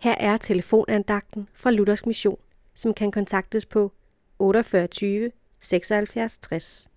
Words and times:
Her 0.00 0.14
er 0.20 0.36
telefonandagten 0.36 1.48
fra 1.54 1.70
Luthers 1.70 2.06
Mission, 2.06 2.38
som 2.74 2.94
kan 2.94 3.10
kontaktes 3.10 3.66
på 3.66 3.92
48 4.38 5.30
76 5.58 6.38
60. 6.38 6.90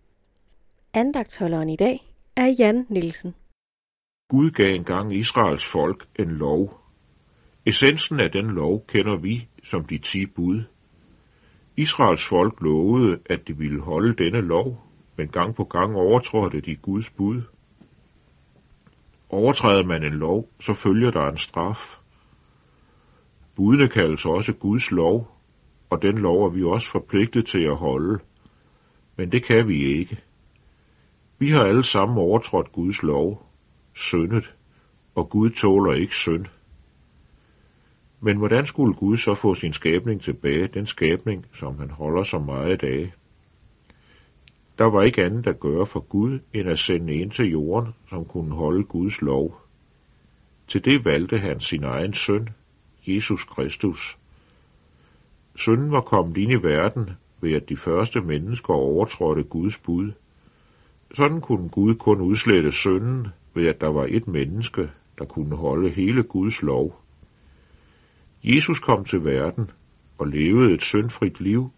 Andagtholderen 0.93 1.69
i 1.69 1.75
dag 1.75 1.99
er 2.35 2.55
Jan 2.59 2.85
Nielsen. 2.89 3.35
Gud 4.29 4.51
gav 4.51 4.75
engang 4.75 5.15
Israels 5.15 5.65
folk 5.65 6.07
en 6.19 6.29
lov. 6.29 6.81
Essensen 7.65 8.19
af 8.19 8.31
den 8.31 8.45
lov 8.45 8.85
kender 8.87 9.17
vi 9.17 9.47
som 9.63 9.85
de 9.85 9.97
ti 9.97 10.25
bud. 10.25 10.63
Israels 11.77 12.27
folk 12.27 12.61
lovede, 12.61 13.19
at 13.25 13.47
de 13.47 13.57
ville 13.57 13.81
holde 13.81 14.23
denne 14.23 14.41
lov, 14.41 14.87
men 15.17 15.27
gang 15.27 15.55
på 15.55 15.63
gang 15.63 15.95
overtrådte 15.95 16.61
de 16.61 16.75
Guds 16.75 17.09
bud. 17.09 17.41
Overtræder 19.29 19.83
man 19.83 20.03
en 20.03 20.13
lov, 20.13 20.49
så 20.59 20.73
følger 20.73 21.11
der 21.11 21.27
en 21.27 21.37
straf. 21.37 22.00
Budene 23.61 23.87
kaldes 23.89 24.25
også 24.25 24.53
Guds 24.53 24.91
lov, 24.91 25.37
og 25.89 26.01
den 26.01 26.17
lov 26.17 26.45
er 26.45 26.49
vi 26.49 26.63
også 26.63 26.91
forpligtet 26.91 27.45
til 27.47 27.63
at 27.63 27.75
holde. 27.75 28.19
Men 29.15 29.31
det 29.31 29.43
kan 29.43 29.67
vi 29.67 29.83
ikke. 29.83 30.19
Vi 31.39 31.49
har 31.49 31.63
alle 31.63 31.83
sammen 31.83 32.17
overtrådt 32.17 32.71
Guds 32.71 33.03
lov, 33.03 33.45
syndet, 33.93 34.53
og 35.15 35.29
Gud 35.29 35.49
tåler 35.49 35.93
ikke 35.93 36.15
synd. 36.15 36.45
Men 38.19 38.37
hvordan 38.37 38.65
skulle 38.65 38.93
Gud 38.93 39.17
så 39.17 39.35
få 39.35 39.55
sin 39.55 39.73
skabning 39.73 40.21
tilbage, 40.21 40.67
den 40.67 40.85
skabning, 40.85 41.45
som 41.59 41.79
han 41.79 41.89
holder 41.89 42.23
så 42.23 42.39
meget 42.39 42.83
af? 42.83 43.13
Der 44.77 44.85
var 44.85 45.01
ikke 45.01 45.23
andet 45.23 45.47
at 45.47 45.59
gøre 45.59 45.85
for 45.85 45.99
Gud, 45.99 46.39
end 46.53 46.69
at 46.69 46.79
sende 46.79 47.13
en 47.13 47.29
til 47.29 47.45
jorden, 47.45 47.93
som 48.09 48.25
kunne 48.25 48.55
holde 48.55 48.83
Guds 48.83 49.21
lov. 49.21 49.61
Til 50.67 50.85
det 50.85 51.05
valgte 51.05 51.37
han 51.37 51.59
sin 51.59 51.83
egen 51.83 52.13
søn, 52.13 52.49
Jesus 53.07 53.43
Kristus. 53.43 54.17
Synden 55.55 55.91
var 55.91 56.01
kommet 56.01 56.37
ind 56.37 56.51
i 56.51 56.55
verden 56.55 57.09
ved, 57.41 57.53
at 57.53 57.69
de 57.69 57.77
første 57.77 58.21
mennesker 58.21 58.73
overtrådte 58.73 59.43
Guds 59.43 59.77
bud. 59.77 60.11
Sådan 61.13 61.41
kunne 61.41 61.69
Gud 61.69 61.95
kun 61.95 62.21
udslette 62.21 62.71
synden 62.71 63.27
ved, 63.53 63.67
at 63.67 63.81
der 63.81 63.87
var 63.87 64.05
et 64.09 64.27
menneske, 64.27 64.91
der 65.19 65.25
kunne 65.25 65.55
holde 65.55 65.89
hele 65.89 66.23
Guds 66.23 66.61
lov. 66.61 67.01
Jesus 68.43 68.79
kom 68.79 69.05
til 69.05 69.25
verden 69.25 69.71
og 70.17 70.27
levede 70.27 70.73
et 70.73 70.81
syndfrit 70.81 71.41
liv, 71.41 71.71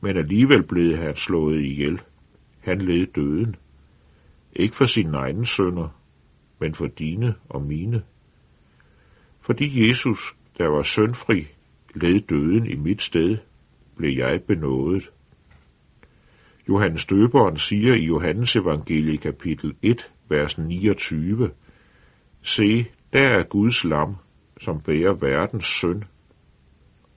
men 0.00 0.16
alligevel 0.16 0.62
blev 0.62 0.96
han 0.96 1.16
slået 1.16 1.60
ihjel. 1.60 2.00
Han 2.60 2.80
led 2.80 3.06
døden. 3.06 3.56
Ikke 4.52 4.76
for 4.76 4.86
sine 4.86 5.16
egne 5.16 5.46
sønder, 5.46 5.88
men 6.60 6.74
for 6.74 6.86
dine 6.86 7.34
og 7.48 7.62
mine. 7.62 8.02
Fordi 9.40 9.88
Jesus, 9.88 10.34
der 10.58 10.68
var 10.68 10.82
syndfri, 10.82 11.48
led 11.94 12.20
døden 12.20 12.66
i 12.66 12.74
mit 12.74 13.02
sted, 13.02 13.36
blev 13.96 14.18
jeg 14.18 14.42
benådet. 14.42 15.10
Johannes 16.68 17.04
Døberen 17.04 17.56
siger 17.56 17.94
i 17.94 18.04
Johannes 18.04 18.56
evangelie 18.56 19.18
kapitel 19.18 19.74
1, 19.82 20.10
vers 20.28 20.58
29, 20.58 21.50
Se, 22.42 22.86
der 23.12 23.28
er 23.28 23.42
Guds 23.42 23.84
lam, 23.84 24.16
som 24.60 24.80
bærer 24.80 25.12
verdens 25.12 25.66
synd 25.66 26.02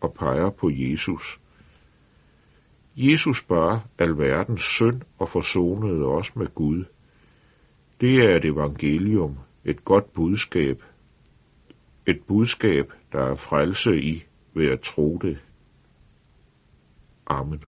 og 0.01 0.13
peger 0.13 0.49
på 0.49 0.69
Jesus. 0.73 1.39
Jesus 2.95 3.41
bar 3.41 3.85
alverdens 3.99 4.63
synd 4.63 5.01
og 5.19 5.29
forsonede 5.29 6.05
os 6.05 6.35
med 6.35 6.47
Gud. 6.55 6.83
Det 8.01 8.15
er 8.15 8.35
et 8.35 8.45
evangelium, 8.45 9.37
et 9.65 9.85
godt 9.85 10.13
budskab. 10.13 10.83
Et 12.11 12.21
budskab, 12.27 12.93
der 13.11 13.19
er 13.19 13.35
frelse 13.35 14.01
i 14.01 14.23
ved 14.53 14.71
at 14.71 14.81
tro 14.81 15.19
det. 15.21 15.37
Amen. 17.27 17.59